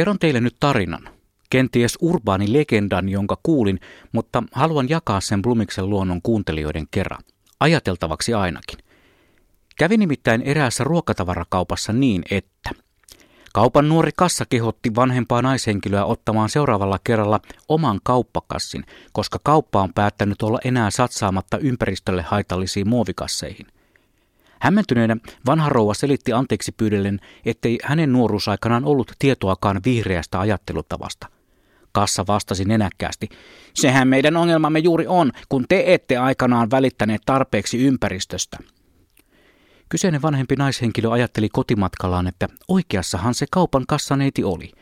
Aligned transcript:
Kerron 0.00 0.18
teille 0.18 0.40
nyt 0.40 0.56
tarinan. 0.60 1.08
Kenties 1.50 1.98
urbaani 2.00 2.52
legendan, 2.52 3.08
jonka 3.08 3.38
kuulin, 3.42 3.80
mutta 4.12 4.42
haluan 4.52 4.88
jakaa 4.88 5.20
sen 5.20 5.42
Blumiksen 5.42 5.90
luonnon 5.90 6.22
kuuntelijoiden 6.22 6.86
kerran. 6.90 7.22
Ajateltavaksi 7.60 8.34
ainakin. 8.34 8.78
Kävi 9.78 9.96
nimittäin 9.96 10.42
eräässä 10.42 10.84
ruokatavarakaupassa 10.84 11.92
niin, 11.92 12.22
että 12.30 12.70
kaupan 13.52 13.88
nuori 13.88 14.10
kassa 14.16 14.44
kehotti 14.48 14.94
vanhempaa 14.94 15.42
naishenkilöä 15.42 16.04
ottamaan 16.04 16.48
seuraavalla 16.48 16.98
kerralla 17.04 17.40
oman 17.68 18.00
kauppakassin, 18.02 18.84
koska 19.12 19.38
kauppa 19.44 19.82
on 19.82 19.94
päättänyt 19.94 20.42
olla 20.42 20.58
enää 20.64 20.90
satsaamatta 20.90 21.58
ympäristölle 21.58 22.22
haitallisiin 22.22 22.88
muovikasseihin– 22.88 23.66
Hämmentyneenä 24.60 25.16
vanha 25.46 25.68
rouva 25.68 25.94
selitti 25.94 26.32
anteeksi 26.32 26.72
pyydellen, 26.72 27.20
ettei 27.44 27.78
hänen 27.84 28.12
nuoruusaikanaan 28.12 28.84
ollut 28.84 29.12
tietoakaan 29.18 29.80
vihreästä 29.84 30.40
ajattelutavasta. 30.40 31.26
Kassa 31.92 32.24
vastasi 32.28 32.64
nenäkkäästi, 32.64 33.28
sehän 33.74 34.08
meidän 34.08 34.36
ongelmamme 34.36 34.78
juuri 34.78 35.06
on, 35.06 35.32
kun 35.48 35.64
te 35.68 35.84
ette 35.86 36.16
aikanaan 36.16 36.70
välittäneet 36.70 37.22
tarpeeksi 37.26 37.78
ympäristöstä. 37.86 38.58
Kyseinen 39.88 40.22
vanhempi 40.22 40.56
naishenkilö 40.56 41.10
ajatteli 41.10 41.48
kotimatkallaan, 41.48 42.26
että 42.26 42.48
oikeassahan 42.68 43.34
se 43.34 43.46
kaupan 43.50 43.84
kassaneiti 43.88 44.44
oli. 44.44 44.72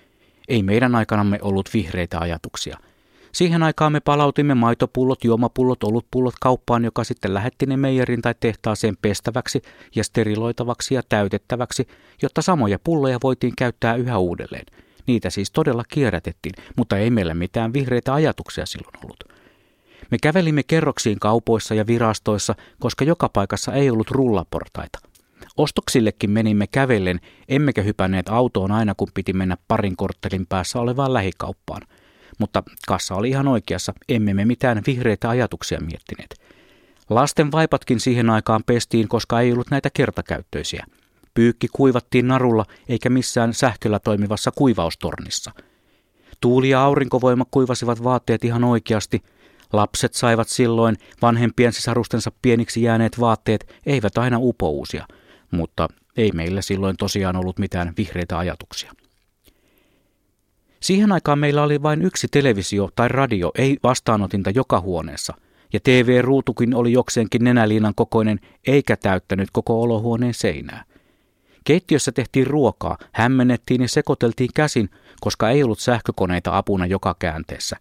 Ei 0.49 0.63
meidän 0.63 0.95
aikanamme 0.95 1.39
ollut 1.43 1.71
vihreitä 1.75 2.19
ajatuksia– 2.19 2.79
Siihen 3.33 3.63
aikaan 3.63 3.93
me 3.93 4.01
palautimme 4.01 4.55
maitopullot, 4.55 5.25
juomapullot, 5.25 5.85
olutpullot 5.85 6.35
kauppaan, 6.41 6.85
joka 6.85 7.05
sitten 7.05 7.35
lähetti 7.35 7.67
ne 7.67 7.77
meijerin 7.77 8.23
tai 8.23 8.35
tehtaaseen 8.41 8.97
pestäväksi 9.03 9.63
ja 9.95 10.05
steriloitavaksi 10.05 10.95
ja 10.95 11.03
täytettäväksi, 11.09 11.89
jotta 12.23 12.43
samoja 12.43 12.79
pulloja 12.85 13.19
voitiin 13.23 13.53
käyttää 13.59 13.95
yhä 13.95 14.19
uudelleen. 14.19 14.67
Niitä 15.07 15.31
siis 15.31 15.51
todella 15.51 15.83
kierrätettiin, 15.89 16.55
mutta 16.77 16.99
ei 16.99 17.11
meillä 17.11 17.35
mitään 17.35 17.73
vihreitä 17.73 18.15
ajatuksia 18.15 18.67
silloin 18.67 18.97
ollut. 19.05 19.25
Me 20.11 20.19
kävelimme 20.23 20.63
kerroksiin 20.63 21.19
kaupoissa 21.19 21.75
ja 21.75 21.87
virastoissa, 21.87 22.55
koska 22.81 23.05
joka 23.05 23.29
paikassa 23.29 23.73
ei 23.73 23.91
ollut 23.91 24.11
rullaportaita. 24.11 24.99
Ostoksillekin 25.57 26.31
menimme 26.31 26.67
kävellen, 26.67 27.21
emmekä 27.49 27.83
hypänneet 27.83 28.29
autoon 28.29 28.73
aina 28.73 28.95
kun 28.95 29.09
piti 29.15 29.33
mennä 29.33 29.57
parin 29.69 29.97
korttelin 29.97 30.47
päässä 30.47 30.81
olevaan 30.81 31.13
lähikauppaan– 31.13 31.83
mutta 32.39 32.63
kassa 32.87 33.15
oli 33.15 33.29
ihan 33.29 33.49
oikeassa, 33.49 33.93
emme 34.09 34.35
me 34.35 34.45
mitään 34.45 34.83
vihreitä 34.87 35.29
ajatuksia 35.29 35.81
miettineet. 35.81 36.35
Lasten 37.11 37.53
vaipatkin 37.53 38.01
siihen 38.01 38.31
aikaan 38.31 38.63
pestiin, 38.67 39.09
koska 39.09 39.41
ei 39.41 39.53
ollut 39.53 39.71
näitä 39.71 39.91
kertakäyttöisiä. 39.95 40.87
Pyykki 41.35 41.69
kuivattiin 41.73 42.29
narulla 42.29 42.65
eikä 42.89 43.11
missään 43.11 43.55
sähköllä 43.55 43.99
toimivassa 43.99 44.51
kuivaustornissa. 44.51 45.53
Tuuli 46.41 46.69
ja 46.69 46.83
aurinkovoima 46.83 47.45
kuivasivat 47.51 48.05
vaatteet 48.05 48.45
ihan 48.45 48.65
oikeasti. 48.65 49.23
Lapset 49.73 50.15
saivat 50.15 50.49
silloin 50.49 50.97
vanhempien 51.23 51.73
sisarustensa 51.73 52.33
pieniksi 52.43 52.83
jääneet 52.83 53.21
vaatteet, 53.21 53.75
eivät 53.87 54.19
aina 54.19 54.37
upouusia, 54.41 55.07
mutta 55.51 55.89
ei 56.17 56.33
meillä 56.33 56.63
silloin 56.63 56.97
tosiaan 56.97 57.37
ollut 57.37 57.59
mitään 57.59 57.93
vihreitä 57.97 58.39
ajatuksia. 58.39 58.93
Siihen 60.81 61.13
aikaan 61.13 61.39
meillä 61.39 61.63
oli 61.63 61.83
vain 61.83 62.03
yksi 62.03 62.29
televisio 62.31 62.89
tai 62.97 63.09
radio, 63.09 63.51
ei 63.59 63.79
vastaanotinta 63.83 64.51
joka 64.51 64.81
huoneessa, 64.81 65.35
ja 65.73 65.81
TV-ruutukin 65.81 66.75
oli 66.75 66.93
jokseenkin 66.93 67.45
nenäliinan 67.45 67.95
kokoinen 67.97 68.41
eikä 68.67 68.97
täyttänyt 68.97 69.49
koko 69.53 69.83
olohuoneen 69.83 70.35
seinää. 70.35 70.85
Keittiössä 71.65 72.13
tehtiin 72.13 72.47
ruokaa, 72.47 72.99
hämmennettiin 73.13 73.83
ja 73.83 73.89
sekoiteltiin 73.89 74.51
käsin, 74.55 74.91
koska 75.21 75.51
ei 75.51 75.63
ollut 75.63 75.79
sähkökoneita 75.79 76.59
apuna 76.59 76.87
joka 76.87 77.17
käänteessä. 77.19 77.77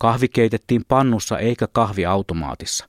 Kahvi 0.00 0.28
keitettiin 0.28 0.84
pannussa 0.88 1.38
eikä 1.38 1.66
kahviautomaatissa. 1.72 2.88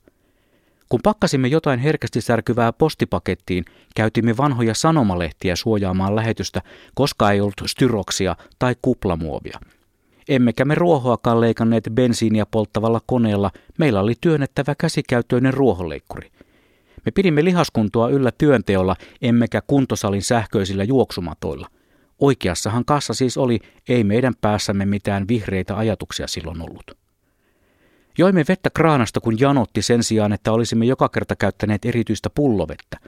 Kun 0.88 1.00
pakkasimme 1.02 1.48
jotain 1.48 1.80
herkästi 1.80 2.20
särkyvää 2.20 2.72
postipakettiin, 2.72 3.64
käytimme 3.94 4.36
vanhoja 4.36 4.74
sanomalehtiä 4.74 5.56
suojaamaan 5.56 6.16
lähetystä, 6.16 6.62
koska 6.94 7.30
ei 7.30 7.40
ollut 7.40 7.62
styroksia 7.66 8.36
tai 8.58 8.76
kuplamuovia. 8.82 9.58
Emmekä 10.28 10.64
me 10.64 10.74
ruohoakaan 10.74 11.40
leikanneet 11.40 11.88
bensiiniä 11.94 12.46
polttavalla 12.46 13.00
koneella, 13.06 13.50
meillä 13.78 14.00
oli 14.00 14.14
työnnettävä 14.20 14.74
käsikäyttöinen 14.74 15.54
ruohonleikkuri. 15.54 16.30
Me 17.06 17.12
pidimme 17.12 17.44
lihaskuntoa 17.44 18.08
yllä 18.08 18.30
työnteolla, 18.38 18.96
emmekä 19.22 19.62
kuntosalin 19.66 20.22
sähköisillä 20.22 20.84
juoksumatoilla. 20.84 21.68
Oikeassahan 22.20 22.84
kassa 22.84 23.14
siis 23.14 23.36
oli, 23.36 23.58
ei 23.88 24.04
meidän 24.04 24.34
päässämme 24.40 24.84
mitään 24.84 25.28
vihreitä 25.28 25.76
ajatuksia 25.76 26.26
silloin 26.26 26.62
ollut. 26.62 27.07
Joimme 28.18 28.44
vettä 28.48 28.70
kraanasta, 28.70 29.20
kun 29.20 29.40
janotti 29.40 29.82
sen 29.82 30.02
sijaan, 30.02 30.32
että 30.32 30.52
olisimme 30.52 30.84
joka 30.84 31.08
kerta 31.08 31.36
käyttäneet 31.36 31.84
erityistä 31.84 32.30
pullovettä. 32.30 32.98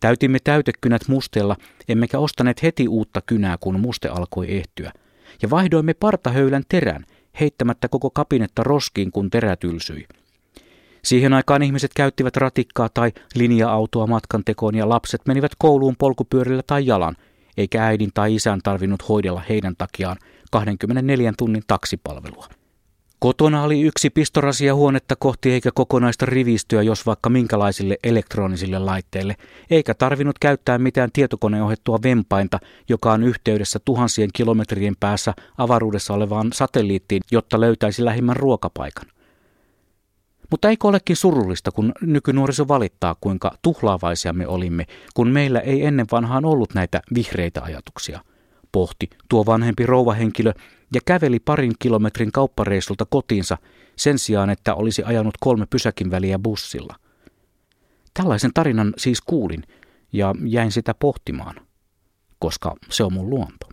Täytimme 0.00 0.38
täytekynät 0.44 1.08
musteella, 1.08 1.56
emmekä 1.88 2.18
ostaneet 2.18 2.62
heti 2.62 2.88
uutta 2.88 3.20
kynää, 3.20 3.56
kun 3.60 3.80
muste 3.80 4.08
alkoi 4.08 4.56
ehtyä. 4.56 4.92
Ja 5.42 5.50
vaihdoimme 5.50 5.94
partahöylän 5.94 6.62
terän, 6.68 7.04
heittämättä 7.40 7.88
koko 7.88 8.10
kapinetta 8.10 8.62
roskiin, 8.62 9.12
kun 9.12 9.30
terä 9.30 9.56
tylsyi. 9.56 10.06
Siihen 11.04 11.32
aikaan 11.32 11.62
ihmiset 11.62 11.90
käyttivät 11.94 12.36
ratikkaa 12.36 12.88
tai 12.88 13.12
linja-autoa 13.34 14.06
matkantekoon 14.06 14.74
ja 14.74 14.88
lapset 14.88 15.20
menivät 15.26 15.52
kouluun 15.58 15.96
polkupyörillä 15.98 16.62
tai 16.66 16.86
jalan, 16.86 17.16
eikä 17.56 17.84
äidin 17.84 18.10
tai 18.14 18.34
isän 18.34 18.60
tarvinnut 18.62 19.08
hoidella 19.08 19.42
heidän 19.48 19.74
takiaan 19.78 20.16
24 20.50 21.32
tunnin 21.38 21.62
taksipalvelua. 21.66 22.59
Kotona 23.20 23.62
oli 23.62 23.80
yksi 23.80 24.10
pistorasia 24.10 24.74
huonetta 24.74 25.16
kohti 25.16 25.50
eikä 25.50 25.70
kokonaista 25.74 26.26
rivistöä, 26.26 26.82
jos 26.82 27.06
vaikka 27.06 27.30
minkälaisille 27.30 27.96
elektronisille 28.04 28.78
laitteille, 28.78 29.36
eikä 29.70 29.94
tarvinnut 29.94 30.38
käyttää 30.38 30.78
mitään 30.78 31.10
tietokoneohjettua 31.12 31.98
vempainta, 32.02 32.58
joka 32.88 33.12
on 33.12 33.22
yhteydessä 33.22 33.78
tuhansien 33.84 34.30
kilometrien 34.34 34.94
päässä 35.00 35.34
avaruudessa 35.58 36.14
olevaan 36.14 36.52
satelliittiin, 36.52 37.22
jotta 37.30 37.60
löytäisi 37.60 38.04
lähimmän 38.04 38.36
ruokapaikan. 38.36 39.06
Mutta 40.50 40.68
eikö 40.68 40.88
olekin 40.88 41.16
surullista, 41.16 41.70
kun 41.70 41.92
nykynuoriso 42.00 42.68
valittaa, 42.68 43.16
kuinka 43.20 43.52
tuhlaavaisia 43.62 44.32
me 44.32 44.46
olimme, 44.46 44.86
kun 45.14 45.28
meillä 45.28 45.60
ei 45.60 45.84
ennen 45.84 46.06
vanhaan 46.12 46.44
ollut 46.44 46.74
näitä 46.74 47.00
vihreitä 47.14 47.62
ajatuksia– 47.62 48.20
pohti 48.72 49.10
tuo 49.28 49.46
vanhempi 49.46 49.86
rouvahenkilö 49.86 50.52
ja 50.94 51.00
käveli 51.06 51.40
parin 51.40 51.72
kilometrin 51.78 52.32
kauppareissulta 52.32 53.06
kotiinsa 53.10 53.58
sen 53.96 54.18
sijaan, 54.18 54.50
että 54.50 54.74
olisi 54.74 55.02
ajanut 55.04 55.34
kolme 55.40 55.66
pysäkin 55.66 56.10
väliä 56.10 56.38
bussilla. 56.38 56.96
Tällaisen 58.14 58.50
tarinan 58.54 58.94
siis 58.98 59.20
kuulin 59.20 59.62
ja 60.12 60.34
jäin 60.46 60.72
sitä 60.72 60.94
pohtimaan, 60.94 61.56
koska 62.38 62.74
se 62.90 63.04
on 63.04 63.12
mun 63.12 63.30
luonto. 63.30 63.69